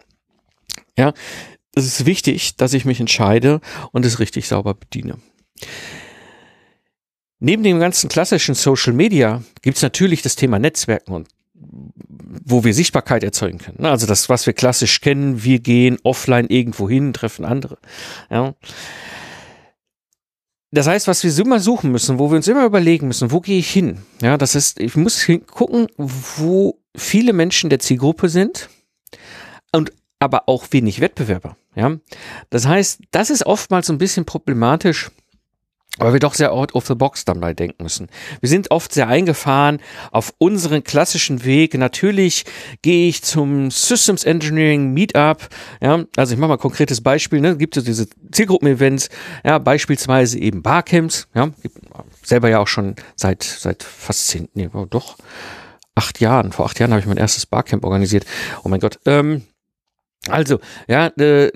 Ja, 0.98 1.12
es 1.76 1.86
ist 1.86 2.06
wichtig, 2.06 2.56
dass 2.56 2.74
ich 2.74 2.86
mich 2.86 3.02
entscheide 3.02 3.60
und 3.92 4.06
es 4.06 4.20
richtig 4.20 4.48
sauber 4.48 4.74
bediene. 4.74 5.18
Neben 7.46 7.62
dem 7.62 7.78
ganzen 7.82 8.08
klassischen 8.08 8.56
Social 8.56 8.94
Media 8.94 9.44
gibt 9.62 9.76
es 9.76 9.84
natürlich 9.84 10.22
das 10.22 10.38
Thema 10.38 10.60
Netzwerken 10.60 11.12
und 11.12 11.28
wo 11.54 12.64
wir 12.64 12.74
Sichtbarkeit 12.74 13.22
erzeugen 13.22 13.58
können. 13.58 13.82
Ne? 13.82 13.90
Also 13.90 14.08
das, 14.08 14.30
was 14.30 14.46
wir 14.46 14.54
klassisch 14.54 15.02
kennen, 15.02 15.44
wir 15.44 15.60
gehen 15.60 15.98
offline 16.04 16.48
irgendwo 16.48 16.88
hin, 16.88 17.12
treffen 17.12 17.44
andere. 17.44 17.80
Ja. 18.30 18.56
Das 20.72 20.88
heißt, 20.88 21.10
was 21.10 21.22
wir 21.26 21.38
immer 21.38 21.60
suchen 21.60 21.92
müssen, 21.92 22.18
wo 22.18 22.32
wir 22.32 22.38
uns 22.38 22.48
immer 22.48 22.64
überlegen 22.64 23.08
müssen, 23.08 23.30
wo 23.30 23.42
gehe 23.42 23.60
ich 23.60 23.70
hin? 23.70 23.98
Ja, 24.22 24.38
das 24.38 24.56
ist, 24.56 24.80
ich 24.80 24.96
muss 24.96 25.28
gucken, 25.46 25.88
wo 25.98 26.80
viele 26.96 27.34
Menschen 27.34 27.70
der 27.70 27.80
Zielgruppe 27.80 28.30
sind 28.30 28.70
und 29.74 29.92
aber 30.18 30.48
auch 30.48 30.68
wenig 30.72 31.02
Wettbewerber. 31.02 31.58
Ja, 31.76 31.98
das 32.50 32.68
heißt, 32.68 33.02
das 33.12 33.30
ist 33.30 33.46
oftmals 33.46 33.90
ein 33.90 33.98
bisschen 33.98 34.24
problematisch 34.24 35.12
weil 36.00 36.14
wir 36.14 36.20
doch 36.20 36.34
sehr 36.34 36.52
out 36.52 36.74
of 36.74 36.88
the 36.88 36.96
box 36.96 37.24
dabei 37.24 37.54
denken 37.54 37.84
müssen. 37.84 38.08
Wir 38.42 38.50
sind 38.50 38.72
oft 38.72 38.94
sehr 38.94 39.08
eingefahren 39.08 39.80
auf 40.12 40.34
unseren 40.40 40.84
klassischen 40.84 41.46
Weg. 41.46 41.76
Natürlich 41.76 42.46
gehe 42.82 43.08
ich 43.08 43.22
zum 43.22 43.70
Systems 43.70 44.24
Engineering 44.24 44.92
Meetup. 44.94 45.50
Ja, 45.82 46.04
also 46.18 46.34
ich 46.34 46.40
mache 46.40 46.50
mal 46.50 46.56
ein 46.56 46.60
konkretes 46.60 47.02
Beispiel. 47.02 47.42
Ne, 47.42 47.58
gibt 47.58 47.78
es 47.78 47.84
diese 47.84 48.08
Zielgruppen-Events. 48.32 49.10
Ja, 49.44 49.60
beispielsweise 49.60 50.40
eben 50.40 50.64
Barcamps. 50.64 51.28
Ja, 51.36 51.52
selber 52.24 52.50
ja 52.50 52.60
auch 52.60 52.68
schon 52.68 52.96
seit 53.16 53.44
seit 53.44 53.84
fast 53.84 54.28
zehn, 54.28 54.50
nee, 54.56 54.70
oh, 54.74 54.86
doch 54.86 55.18
acht 55.96 56.20
Jahren. 56.20 56.52
Vor 56.52 56.66
acht 56.66 56.80
Jahren 56.80 56.92
habe 56.92 57.02
ich 57.02 57.08
mein 57.08 57.18
erstes 57.18 57.46
Barcamp 57.46 57.84
organisiert. 57.84 58.26
Oh 58.64 58.70
mein 58.70 58.80
Gott. 58.80 59.00
Ähm, 59.06 59.44
also 60.28 60.60
ja, 60.88 61.08
äh, 61.20 61.52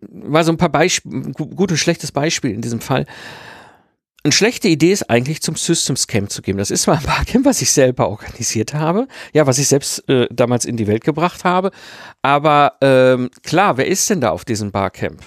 war 0.00 0.44
so 0.44 0.52
ein 0.52 0.56
paar 0.56 0.70
Beispiele, 0.70 1.32
gut 1.32 1.70
und 1.70 1.76
schlechtes 1.76 2.10
Beispiel 2.10 2.52
in 2.52 2.62
diesem 2.62 2.80
Fall 2.80 3.06
eine 4.22 4.32
schlechte 4.32 4.68
Idee 4.68 4.92
ist 4.92 5.08
eigentlich 5.08 5.40
zum 5.42 5.56
Systems 5.56 6.06
Camp 6.06 6.30
zu 6.30 6.42
gehen. 6.42 6.58
Das 6.58 6.70
ist 6.70 6.82
zwar 6.82 6.98
ein 6.98 7.04
Barcamp, 7.04 7.46
was 7.46 7.62
ich 7.62 7.72
selber 7.72 8.08
organisiert 8.08 8.74
habe, 8.74 9.08
ja, 9.32 9.46
was 9.46 9.58
ich 9.58 9.68
selbst 9.68 10.08
äh, 10.08 10.26
damals 10.30 10.64
in 10.64 10.76
die 10.76 10.86
Welt 10.86 11.04
gebracht 11.04 11.44
habe, 11.44 11.70
aber 12.22 12.74
ähm, 12.82 13.30
klar, 13.42 13.76
wer 13.76 13.86
ist 13.86 14.08
denn 14.10 14.20
da 14.20 14.30
auf 14.30 14.44
diesem 14.44 14.72
Barcamp? 14.72 15.22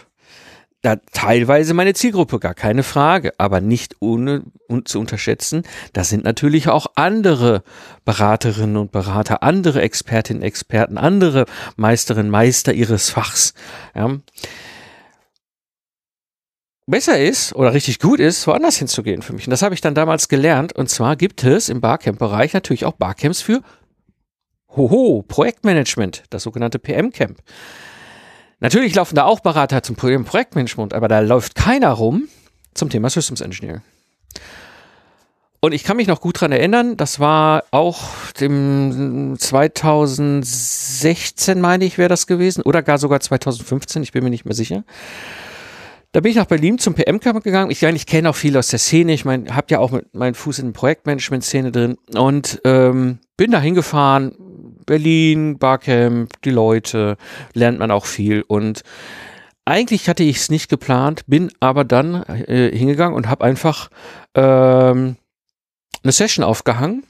Da 0.83 0.97
teilweise 1.13 1.73
meine 1.73 1.93
Zielgruppe, 1.93 2.39
gar 2.39 2.53
keine 2.53 2.83
Frage, 2.83 3.31
aber 3.37 3.61
nicht 3.61 3.95
ohne 4.01 4.43
und 4.67 4.89
zu 4.89 4.99
unterschätzen, 4.99 5.63
da 5.93 6.03
sind 6.03 6.25
natürlich 6.25 6.67
auch 6.67 6.87
andere 6.95 7.63
Beraterinnen 8.03 8.75
und 8.75 8.91
Berater, 8.91 9.43
andere 9.43 9.81
Expertinnen, 9.81 10.43
Experten, 10.43 10.97
andere 10.97 11.45
Meisterinnen, 11.77 12.29
Meister 12.29 12.73
ihres 12.73 13.09
Fachs. 13.09 13.53
Ja 13.95 14.17
besser 16.85 17.19
ist 17.19 17.55
oder 17.55 17.73
richtig 17.73 17.99
gut 17.99 18.19
ist, 18.19 18.45
woanders 18.47 18.77
hinzugehen 18.77 19.21
für 19.21 19.33
mich. 19.33 19.47
Und 19.47 19.51
das 19.51 19.61
habe 19.61 19.75
ich 19.75 19.81
dann 19.81 19.95
damals 19.95 20.27
gelernt. 20.27 20.73
Und 20.73 20.89
zwar 20.89 21.15
gibt 21.15 21.43
es 21.43 21.69
im 21.69 21.81
Barcamp-Bereich 21.81 22.53
natürlich 22.53 22.85
auch 22.85 22.93
Barcamps 22.93 23.41
für 23.41 23.61
Hoho, 24.75 25.23
Projektmanagement, 25.27 26.23
das 26.29 26.43
sogenannte 26.43 26.79
PM-Camp. 26.79 27.39
Natürlich 28.59 28.95
laufen 28.95 29.15
da 29.15 29.25
auch 29.25 29.41
Berater 29.41 29.83
zum 29.83 29.95
Projektmanagement, 29.95 30.93
aber 30.93 31.07
da 31.07 31.19
läuft 31.19 31.55
keiner 31.55 31.91
rum 31.91 32.27
zum 32.73 32.89
Thema 32.89 33.09
Systems 33.09 33.41
Engineering. 33.41 33.81
Und 35.59 35.73
ich 35.73 35.83
kann 35.83 35.97
mich 35.97 36.07
noch 36.07 36.21
gut 36.21 36.41
dran 36.41 36.51
erinnern, 36.51 36.97
das 36.97 37.21
war 37.21 37.63
auch 37.71 38.01
im 38.39 39.35
2016, 39.37 41.61
meine 41.61 41.85
ich, 41.85 41.97
wäre 41.97 42.09
das 42.09 42.27
gewesen, 42.27 42.61
oder 42.63 42.81
gar 42.81 42.97
sogar 42.97 43.21
2015, 43.21 44.03
ich 44.03 44.11
bin 44.11 44.25
mir 44.25 44.29
nicht 44.29 44.43
mehr 44.43 44.55
sicher. 44.55 44.83
Da 46.13 46.19
bin 46.19 46.29
ich 46.29 46.37
nach 46.37 46.45
Berlin 46.45 46.77
zum 46.77 46.93
PM-Camp 46.93 47.43
gegangen. 47.43 47.71
Ich, 47.71 47.81
ich 47.81 48.05
kenne 48.05 48.29
auch 48.29 48.35
viel 48.35 48.55
aus 48.55 48.67
der 48.67 48.77
Szene. 48.77 49.13
Ich 49.13 49.25
meine, 49.25 49.55
habe 49.55 49.65
ja 49.71 49.79
auch 49.79 49.89
mit 49.89 50.13
meinen 50.13 50.35
Fuß 50.35 50.59
in 50.59 50.67
der 50.67 50.73
Projektmanagement-Szene 50.73 51.71
drin 51.71 51.97
und 52.13 52.61
ähm, 52.65 53.17
bin 53.35 53.49
da 53.49 53.59
hingefahren. 53.59 54.35
Berlin, 54.85 55.57
Barcamp, 55.57 56.39
die 56.43 56.51
Leute, 56.51 57.17
lernt 57.53 57.79
man 57.79 57.89
auch 57.89 58.05
viel 58.05 58.43
und 58.47 58.83
eigentlich 59.65 60.07
hatte 60.07 60.23
ich 60.23 60.37
es 60.37 60.51
nicht 60.51 60.69
geplant, 60.69 61.23
bin 61.25 61.51
aber 61.59 61.83
dann 61.83 62.21
äh, 62.23 62.69
hingegangen 62.77 63.15
und 63.15 63.27
habe 63.27 63.45
einfach 63.45 63.89
ähm, 64.35 65.15
eine 66.03 66.11
Session 66.11 66.45
aufgehangen 66.45 67.03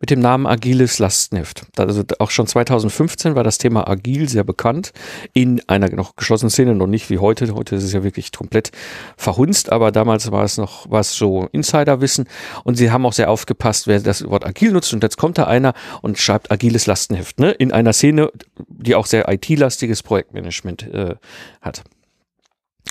mit 0.00 0.10
dem 0.10 0.20
Namen 0.20 0.46
Agiles 0.46 0.98
Lastenheft. 0.98 1.66
Also 1.76 2.02
auch 2.18 2.30
schon 2.30 2.46
2015 2.46 3.34
war 3.34 3.44
das 3.44 3.58
Thema 3.58 3.88
Agil 3.88 4.28
sehr 4.28 4.44
bekannt 4.44 4.92
in 5.32 5.62
einer 5.68 5.88
noch 5.90 6.16
geschlossenen 6.16 6.50
Szene, 6.50 6.74
noch 6.74 6.86
nicht 6.86 7.10
wie 7.10 7.18
heute. 7.18 7.54
Heute 7.54 7.76
ist 7.76 7.84
es 7.84 7.92
ja 7.92 8.02
wirklich 8.02 8.32
komplett 8.32 8.70
verhunzt, 9.16 9.72
aber 9.72 9.92
damals 9.92 10.30
war 10.30 10.44
es 10.44 10.56
noch 10.56 10.86
was 10.90 11.14
so 11.14 11.48
Insiderwissen 11.52 12.26
und 12.64 12.76
sie 12.76 12.90
haben 12.90 13.06
auch 13.06 13.12
sehr 13.12 13.30
aufgepasst, 13.30 13.86
wer 13.86 14.00
das 14.00 14.28
Wort 14.28 14.46
Agil 14.46 14.72
nutzt 14.72 14.92
und 14.92 15.02
jetzt 15.02 15.16
kommt 15.16 15.38
da 15.38 15.44
einer 15.44 15.74
und 16.02 16.18
schreibt 16.18 16.50
Agiles 16.50 16.86
Lastenheft 16.86 17.40
ne? 17.40 17.52
in 17.52 17.72
einer 17.72 17.92
Szene, 17.92 18.30
die 18.68 18.94
auch 18.94 19.06
sehr 19.06 19.28
IT-lastiges 19.28 20.02
Projektmanagement 20.02 20.82
äh, 20.82 21.14
hat. 21.60 21.84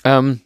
Ähm, 0.04 0.42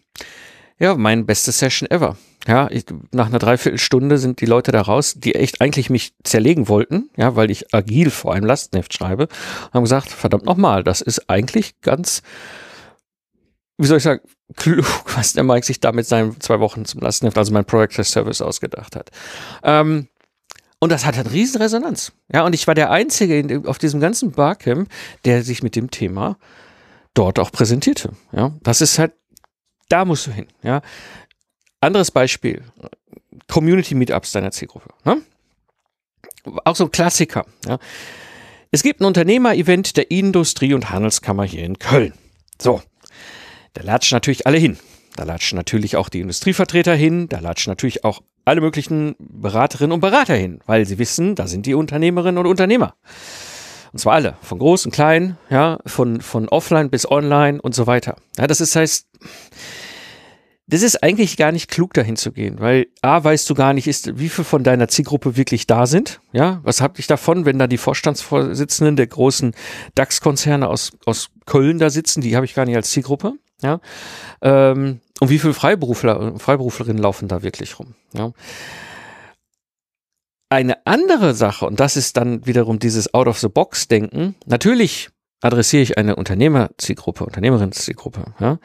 ja, 0.80 0.96
mein 0.96 1.26
beste 1.26 1.52
Session 1.52 1.90
ever. 1.90 2.18
Ja, 2.48 2.70
ich, 2.72 2.86
nach 3.12 3.28
einer 3.28 3.40
Dreiviertelstunde 3.40 4.18
sind 4.18 4.40
die 4.40 4.46
Leute 4.46 4.72
da 4.72 4.82
raus, 4.82 5.16
die 5.18 5.36
echt 5.36 5.60
eigentlich 5.60 5.90
mich 5.90 6.14
zerlegen 6.24 6.70
wollten, 6.70 7.10
ja, 7.18 7.36
weil 7.36 7.52
ich 7.52 7.74
agil 7.74 8.10
vor 8.10 8.34
einem 8.34 8.46
Lastenheft 8.46 8.94
schreibe, 8.94 9.28
haben 9.74 9.84
gesagt, 9.84 10.10
verdammt 10.10 10.46
nochmal, 10.46 10.84
das 10.84 11.02
ist 11.02 11.30
eigentlich 11.30 11.82
ganz, 11.82 12.22
wie 13.78 13.88
soll 13.88 13.98
ich 13.98 14.04
sagen, 14.04 14.22
klug, 14.56 14.86
was 15.16 15.34
der 15.34 15.44
Mike 15.44 15.66
sich 15.66 15.82
da 15.82 15.92
mit 15.92 16.08
seinen 16.08 16.40
zwei 16.40 16.60
Wochen 16.60 16.86
zum 16.86 17.02
Lastenheft, 17.02 17.38
also 17.38 17.52
mein 17.52 17.66
Project 17.66 17.94
Service 18.06 18.42
ausgedacht 18.42 18.96
hat. 18.96 19.10
Ähm, 19.64 20.08
und 20.80 20.92
das 20.92 21.06
hat 21.06 21.18
eine 21.18 21.32
riesen 21.32 21.60
Resonanz. 21.60 22.14
Ja, 22.32 22.46
und 22.46 22.54
ich 22.54 22.68
war 22.68 22.76
der 22.76 22.92
Einzige 22.92 23.64
auf 23.66 23.80
diesem 23.80 24.00
ganzen 24.00 24.32
Barcamp, 24.32 24.90
der 25.26 25.44
sich 25.44 25.64
mit 25.64 25.76
dem 25.76 25.90
Thema 25.90 26.38
dort 27.16 27.40
auch 27.40 27.52
präsentierte. 27.52 28.12
Ja, 28.32 28.54
das 28.62 28.82
ist 28.82 29.00
halt 29.00 29.14
da 29.90 30.06
musst 30.06 30.28
du 30.28 30.32
hin. 30.32 30.48
Ja. 30.64 30.82
Anderes 31.82 32.12
Beispiel. 32.12 32.64
Community 33.48 33.96
Meetups 33.96 34.32
deiner 34.32 34.52
Zielgruppe. 34.52 34.90
Ne? 35.06 35.22
Auch 36.66 36.76
so 36.76 36.86
ein 36.86 36.92
Klassiker. 36.92 37.46
Ja. 37.66 37.80
Es 38.72 38.84
gibt 38.84 39.00
ein 39.00 39.06
Unternehmer-Event 39.06 39.98
der 39.98 40.12
Industrie- 40.12 40.74
und 40.74 40.90
Handelskammer 40.90 41.44
hier 41.46 41.64
in 41.64 41.80
Köln. 41.80 42.14
So, 42.62 42.82
da 43.74 43.84
latschen 43.84 44.16
natürlich 44.16 44.46
alle 44.46 44.58
hin. 44.58 44.78
Da 45.16 45.24
latschen 45.24 45.56
natürlich 45.56 45.96
auch 45.96 46.10
die 46.10 46.20
Industrievertreter 46.20 46.94
hin. 46.94 47.30
Da 47.30 47.40
latschen 47.40 47.72
natürlich 47.72 48.04
auch 48.04 48.22
alle 48.46 48.62
möglichen 48.62 49.16
Beraterinnen 49.20 49.94
und 49.94 50.00
Berater 50.00 50.36
hin, 50.36 50.62
weil 50.66 50.86
sie 50.86 51.00
wissen, 51.00 51.36
da 51.36 51.48
sind 51.48 51.66
die 51.66 51.74
Unternehmerinnen 51.74 52.38
und 52.38 52.46
Unternehmer. 52.46 52.96
Und 53.98 54.02
zwar 54.02 54.14
alle, 54.14 54.36
von 54.44 54.60
groß 54.60 54.86
und 54.86 54.92
klein, 54.92 55.38
ja, 55.50 55.80
von, 55.88 56.22
von 56.22 56.48
offline 56.50 56.92
bis 56.92 57.10
online 57.10 57.60
und 57.60 57.74
so 57.74 57.88
weiter. 57.88 58.18
Ja, 58.38 58.46
das 58.46 58.62
ist 58.62 58.76
heißt, 58.76 59.08
das 60.68 60.84
ist 60.84 61.02
eigentlich 61.02 61.36
gar 61.36 61.52
nicht 61.52 61.68
klug, 61.68 61.96
dahin 61.96 62.16
zu 62.16 62.32
gehen, 62.32 62.60
weil 62.60 62.90
A, 63.02 63.24
weißt 63.24 63.50
du 63.50 63.56
gar 63.56 63.74
nicht, 63.74 63.88
ist, 63.88 64.20
wie 64.20 64.30
viel 64.30 64.46
von 64.46 64.64
deiner 64.64 64.88
Zielgruppe 64.88 65.36
wirklich 65.36 65.66
da 65.66 65.88
sind. 65.88 66.22
Ja, 66.32 66.60
was 66.62 66.80
hab 66.80 67.00
ich 67.00 67.08
davon, 67.08 67.46
wenn 67.46 67.58
da 67.58 67.66
die 67.66 67.80
Vorstandsvorsitzenden 67.80 68.98
der 68.98 69.08
großen 69.08 69.56
DAX-Konzerne 69.96 70.68
aus, 70.68 70.92
aus 71.08 71.30
Köln 71.48 71.80
da 71.80 71.90
sitzen, 71.90 72.22
die 72.22 72.36
habe 72.36 72.46
ich 72.46 72.54
gar 72.54 72.66
nicht 72.66 72.76
als 72.76 72.92
Zielgruppe. 72.92 73.34
Ja, 73.64 73.80
ähm, 74.44 75.00
und 75.20 75.30
wie 75.32 75.40
viele 75.40 75.56
Freiberufler, 75.56 76.38
Freiberuflerinnen 76.38 77.02
laufen 77.02 77.28
da 77.28 77.42
wirklich 77.42 77.80
rum. 77.80 77.96
Ja. 78.14 78.32
Eine 80.50 80.86
andere 80.86 81.34
Sache, 81.34 81.66
und 81.66 81.80
das 81.80 81.98
ist 81.98 82.16
dann 82.16 82.46
wiederum 82.46 82.80
dieses 82.80 83.14
Out-of-the-Box-Denken, 83.14 84.36
natürlich 84.46 85.10
adressiere 85.42 85.84
ich 85.84 85.98
eine 85.98 86.16
Unternehmerzielgruppe, 86.16 87.26
Unternehmerinnenzielgruppe. 87.26 88.34
Ja? 88.40 88.60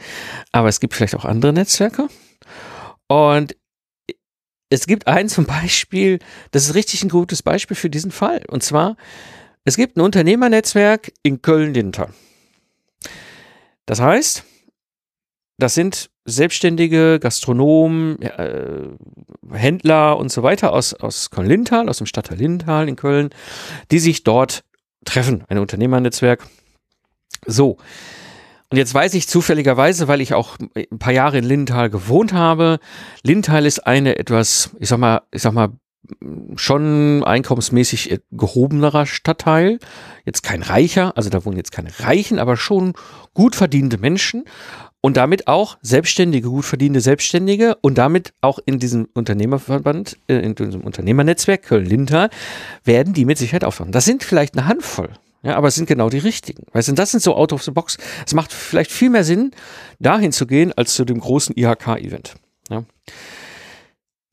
Aber 0.53 0.69
es 0.69 0.81
gibt 0.81 0.95
vielleicht 0.95 1.15
auch 1.15 1.25
andere 1.25 1.53
Netzwerke. 1.53 2.09
Und 3.09 3.57
es 4.71 4.87
gibt 4.87 5.07
eins 5.07 5.35
zum 5.35 5.45
Beispiel, 5.45 6.19
das 6.51 6.65
ist 6.65 6.75
richtig 6.75 7.03
ein 7.03 7.11
gutes 7.11 7.43
Beispiel 7.43 7.77
für 7.77 7.91
diesen 7.91 8.11
Fall. 8.11 8.43
Und 8.49 8.62
zwar, 8.62 8.97
es 9.65 9.77
gibt 9.77 9.97
ein 9.97 10.01
Unternehmernetzwerk 10.01 11.12
in 11.23 11.43
Köln-Linter. 11.43 12.09
Das 13.85 14.01
heißt, 14.01 14.45
das 15.59 15.75
sind 15.75 16.11
selbstständige 16.25 17.19
Gastronomen, 17.21 18.21
äh, 18.23 18.88
Händler 19.50 20.17
und 20.19 20.31
so 20.31 20.43
weiter 20.43 20.73
aus, 20.73 20.95
aus 20.95 21.31
Köln-Lintal, 21.31 21.88
aus 21.88 21.99
dem 21.99 22.07
Stadtteil 22.07 22.38
Lintal 22.38 22.88
in 22.88 22.97
Köln, 22.97 23.31
die 23.91 23.99
sich 23.99 24.23
dort 24.23 24.64
Treffen, 25.05 25.45
ein 25.49 25.59
Unternehmernetzwerk. 25.59 26.47
So. 27.47 27.79
Und 28.71 28.79
jetzt 28.79 28.95
weiß 28.95 29.14
ich 29.14 29.29
zufälligerweise, 29.29 30.09
weil 30.09 30.21
ich 30.21 30.33
auch 30.33 30.57
ein 30.75 30.99
paar 30.99 31.12
Jahre 31.12 31.38
in 31.38 31.45
Lindenthal 31.45 31.91
gewohnt 31.91 32.33
habe, 32.33 32.79
Lindenthal 33.23 33.67
ist 33.67 33.87
eine 33.87 34.17
etwas, 34.17 34.71
ich 34.79 34.88
sag 34.88 34.99
mal, 34.99 35.23
ich 35.31 35.43
sag 35.43 35.52
mal, 35.52 35.71
schon 36.57 37.23
einkommensmäßig 37.25 38.21
gehobenerer 38.33 39.07
Stadtteil. 39.07 39.79
Jetzt 40.25 40.43
kein 40.43 40.62
reicher, 40.62 41.17
also 41.17 41.31
da 41.31 41.45
wohnen 41.45 41.57
jetzt 41.57 41.71
keine 41.71 41.91
Reichen, 42.00 42.38
aber 42.38 42.57
schon 42.57 42.95
gut 43.35 43.55
verdiente 43.55 43.99
Menschen 43.99 44.45
und 45.02 45.18
damit 45.18 45.49
auch 45.49 45.76
Selbstständige, 45.82 46.49
gut 46.49 46.64
verdiente 46.64 47.00
Selbstständige 47.00 47.76
und 47.82 47.99
damit 47.99 48.32
auch 48.40 48.59
in 48.64 48.78
diesem 48.78 49.09
Unternehmerverband, 49.12 50.16
äh, 50.28 50.37
in 50.37 50.54
diesem 50.54 50.80
Unternehmernetzwerk 50.80 51.64
Köln-Lindenthal 51.64 52.30
werden 52.85 53.12
die 53.12 53.26
mit 53.26 53.37
Sicherheit 53.37 53.64
aufwachen. 53.64 53.92
Das 53.92 54.06
sind 54.06 54.23
vielleicht 54.23 54.56
eine 54.56 54.66
Handvoll. 54.66 55.11
Ja, 55.42 55.56
aber 55.56 55.68
es 55.68 55.75
sind 55.75 55.87
genau 55.87 56.09
die 56.09 56.18
richtigen. 56.18 56.66
Weißt 56.73 56.88
du, 56.88 56.92
das 56.92 57.11
sind 57.11 57.21
so 57.21 57.35
out 57.35 57.52
of 57.52 57.64
the 57.64 57.73
box. 57.73 57.99
Es 58.25 58.32
macht 58.32 58.52
vielleicht 58.52 58.92
viel 58.92 59.11
mehr 59.11 59.25
Sinn, 59.25 59.50
dahin 59.99 60.30
zu 60.30 60.47
gehen, 60.47 60.73
als 60.73 60.94
zu 60.94 61.04
dem 61.04 61.18
großen 61.18 61.56
IHK-Event. 61.56 62.37
Ja. 62.71 62.85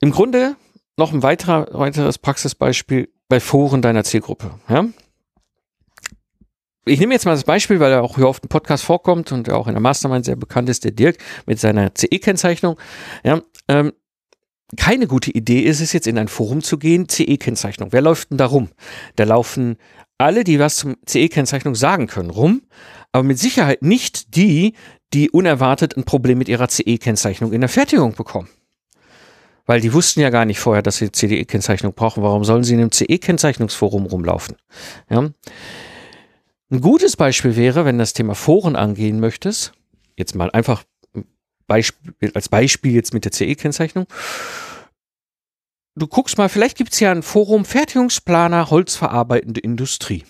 Im 0.02 0.12
Grunde 0.12 0.56
noch 0.98 1.12
ein 1.12 1.24
weiterer, 1.24 1.68
weiteres 1.72 2.20
Praxisbeispiel 2.20 3.10
bei 3.28 3.40
Foren 3.40 3.82
deiner 3.82 4.04
Zielgruppe. 4.04 4.52
Ja. 4.70 4.86
Ich 6.86 7.00
nehme 7.00 7.14
jetzt 7.14 7.26
mal 7.26 7.32
das 7.32 7.44
Beispiel, 7.44 7.80
weil 7.80 7.92
er 7.92 8.04
auch 8.04 8.16
hier 8.16 8.28
oft 8.28 8.44
im 8.44 8.50
Podcast 8.50 8.84
vorkommt 8.84 9.32
und 9.32 9.50
auch 9.50 9.68
in 9.68 9.74
der 9.74 9.82
Mastermind 9.82 10.26
sehr 10.26 10.36
bekannt 10.36 10.70
ist, 10.70 10.84
der 10.84 10.92
Dirk 10.92 11.18
mit 11.46 11.60
seiner 11.60 11.94
CE-Kennzeichnung. 11.94 12.78
Ja, 13.24 13.42
ähm, 13.68 13.94
keine 14.78 15.08
gute 15.08 15.32
Idee 15.32 15.62
ist 15.62 15.82
es 15.82 15.94
jetzt 15.94 16.08
in 16.08 16.18
ein 16.18 16.28
Forum 16.28 16.62
zu 16.62 16.78
gehen, 16.78 17.08
CE-Kennzeichnung. 17.10 17.92
Wer 17.92 18.02
läuft 18.02 18.32
denn 18.32 18.38
da 18.38 18.46
rum? 18.46 18.70
Da 19.16 19.24
laufen 19.24 19.78
alle, 20.18 20.44
die 20.44 20.60
was 20.60 20.78
zum 20.78 20.96
CE-Kennzeichnung 21.06 21.76
sagen 21.76 22.08
können, 22.08 22.30
rum, 22.30 22.62
aber 23.12 23.24
mit 23.24 23.40
Sicherheit 23.40 23.82
nicht 23.82 24.36
die, 24.36 24.74
die 25.14 25.32
unerwartet 25.32 25.98
ein 25.98 26.04
Problem 26.04 26.38
mit 26.38 26.50
ihrer 26.50 26.68
CE-Kennzeichnung 26.68 27.52
in 27.52 27.62
der 27.62 27.70
Fertigung 27.70 28.14
bekommen. 28.14 28.50
Weil 29.66 29.82
die 29.82 29.94
wussten 29.94 30.20
ja 30.20 30.30
gar 30.30 30.46
nicht 30.46 30.60
vorher, 30.60 30.82
dass 30.82 30.98
sie 30.98 31.12
CE-Kennzeichnung 31.12 31.94
brauchen. 31.94 32.24
Warum 32.24 32.44
sollen 32.44 32.64
sie 32.64 32.74
in 32.74 32.82
einem 32.82 32.92
CE-Kennzeichnungsforum 32.92 34.06
rumlaufen? 34.06 34.56
Ja. 35.10 35.30
Ein 36.72 36.82
gutes 36.82 37.18
Beispiel 37.18 37.56
wäre, 37.56 37.84
wenn 37.86 37.98
das 37.98 38.14
Thema 38.14 38.36
Foren 38.36 38.76
angehen 38.76 39.20
möchtest, 39.20 39.74
jetzt 40.18 40.36
mal 40.36 40.52
einfach 40.52 40.84
Beispiel, 41.66 42.32
als 42.36 42.50
Beispiel 42.50 42.94
jetzt 42.94 43.14
mit 43.14 43.26
der 43.26 43.32
CE-Kennzeichnung, 43.32 44.06
du 45.96 46.08
guckst 46.08 46.38
mal, 46.38 46.50
vielleicht 46.50 46.78
gibt 46.78 46.94
es 46.94 47.00
ja 47.00 47.12
ein 47.12 47.24
Forum 47.24 47.66
Fertigungsplaner 47.66 48.70
Holzverarbeitende 48.70 49.60
Industrie. 49.62 50.26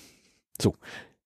So, 0.62 0.76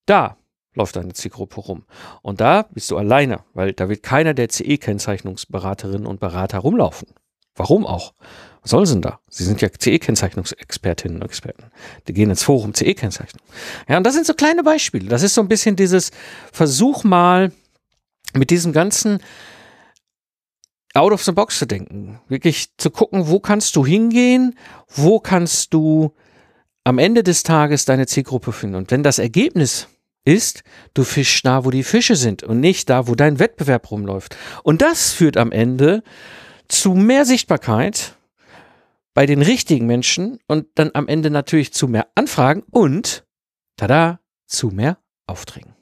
da 0.05 0.37
läuft 0.73 0.95
deine 0.95 1.13
Zielgruppe 1.13 1.61
rum. 1.61 1.85
Und 2.23 2.41
da 2.41 2.63
bist 2.63 2.89
du 2.89 2.97
alleine, 2.97 3.43
weil 3.53 3.73
da 3.73 3.89
wird 3.89 4.01
keiner 4.01 4.33
der 4.33 4.49
CE-Kennzeichnungsberaterinnen 4.49 6.07
und 6.07 6.19
Berater 6.19 6.59
rumlaufen. 6.59 7.09
Warum 7.55 7.85
auch? 7.85 8.13
Was 8.61 8.71
sollen 8.71 8.85
sie 8.85 8.93
denn 8.93 9.01
da? 9.01 9.19
Sie 9.29 9.43
sind 9.43 9.61
ja 9.61 9.69
CE-Kennzeichnungsexpertinnen 9.69 11.17
und 11.17 11.25
Experten. 11.25 11.65
Die 12.07 12.13
gehen 12.13 12.29
ins 12.29 12.43
Forum 12.43 12.73
CE-Kennzeichnung. 12.73 13.41
Ja, 13.89 13.97
und 13.97 14.05
das 14.05 14.13
sind 14.13 14.25
so 14.25 14.33
kleine 14.33 14.63
Beispiele. 14.63 15.09
Das 15.09 15.21
ist 15.21 15.33
so 15.33 15.41
ein 15.41 15.49
bisschen 15.49 15.75
dieses 15.75 16.11
Versuch 16.51 17.03
mal 17.03 17.51
mit 18.33 18.49
diesem 18.49 18.71
ganzen 18.71 19.19
out 20.93 21.11
of 21.11 21.23
the 21.23 21.31
box 21.33 21.59
zu 21.59 21.65
denken. 21.65 22.21
Wirklich 22.29 22.69
zu 22.77 22.89
gucken, 22.89 23.27
wo 23.27 23.39
kannst 23.39 23.75
du 23.75 23.85
hingehen, 23.85 24.57
wo 24.87 25.19
kannst 25.19 25.73
du 25.73 26.13
am 26.85 26.99
Ende 26.99 27.23
des 27.23 27.43
Tages 27.43 27.85
deine 27.85 28.07
Zielgruppe 28.07 28.51
finden. 28.51 28.75
Und 28.75 28.91
wenn 28.91 29.03
das 29.03 29.19
Ergebnis 29.19 29.87
ist, 30.25 30.63
du 30.93 31.03
fischst 31.03 31.45
da, 31.45 31.65
wo 31.65 31.71
die 31.71 31.83
Fische 31.83 32.15
sind 32.15 32.43
und 32.43 32.59
nicht 32.59 32.89
da, 32.89 33.07
wo 33.07 33.15
dein 33.15 33.39
Wettbewerb 33.39 33.91
rumläuft. 33.91 34.37
Und 34.63 34.81
das 34.81 35.11
führt 35.11 35.37
am 35.37 35.51
Ende 35.51 36.03
zu 36.73 36.93
mehr 36.95 37.25
Sichtbarkeit 37.25 38.15
bei 39.13 39.25
den 39.25 39.41
richtigen 39.41 39.85
Menschen 39.85 40.39
und 40.47 40.67
dann 40.75 40.91
am 40.93 41.07
Ende 41.07 41.29
natürlich 41.29 41.71
zu 41.73 41.87
mehr 41.87 42.07
Anfragen 42.15 42.63
und, 42.71 43.25
tada, 43.77 44.19
zu 44.47 44.69
mehr 44.69 44.97
Aufträgen. 45.27 45.75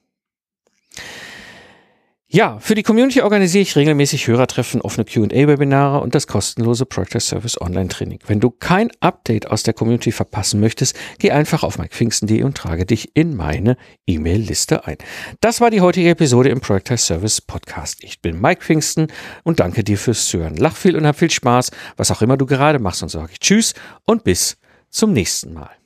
Ja, 2.34 2.60
für 2.60 2.76
die 2.76 2.84
Community 2.84 3.20
organisiere 3.20 3.64
ich 3.64 3.76
regelmäßig 3.76 4.28
Hörertreffen, 4.28 4.80
offene 4.80 5.04
Q&A-Webinare 5.04 6.00
und 6.00 6.16
das 6.16 6.28
kostenlose 6.28 6.86
Project 6.86 7.24
Service 7.24 7.60
Online-Training. 7.60 8.20
Wenn 8.26 8.40
du 8.40 8.52
kein 8.52 8.90
Update 9.02 9.52
aus 9.52 9.64
der 9.64 9.74
Community 9.74 10.14
verpassen 10.14 10.62
möchtest, 10.62 10.96
geh 11.20 11.32
einfach 11.32 11.64
auf 11.64 11.78
mikepfingsten.de 11.78 12.44
und 12.44 12.56
trage 12.56 12.86
dich 12.86 13.18
in 13.18 13.36
meine 13.36 13.76
E-Mail-Liste 14.08 14.88
ein. 14.88 14.96
Das 15.42 15.60
war 15.60 15.72
die 15.72 15.82
heutige 15.82 16.08
Episode 16.08 16.48
im 16.48 16.62
Project 16.62 17.02
Service 17.02 17.42
Podcast. 17.42 18.02
Ich 18.02 18.22
bin 18.22 18.40
Mike 18.40 18.62
Pfingsten 18.62 19.08
und 19.44 19.60
danke 19.60 19.84
dir 19.84 19.98
fürs 19.98 20.28
Zuhören. 20.28 20.56
Lach 20.56 20.78
viel 20.78 20.96
und 20.96 21.06
hab 21.06 21.18
viel 21.18 21.32
Spaß, 21.32 21.72
was 21.98 22.12
auch 22.12 22.22
immer 22.22 22.38
du 22.38 22.46
gerade 22.46 22.80
machst 22.80 23.04
und 23.04 23.10
sage 23.10 23.34
ich 23.34 23.40
Tschüss 23.42 23.74
und 24.06 24.24
bis 24.24 24.56
zum 24.90 25.12
nächsten 25.12 25.52
Mal. 25.52 25.81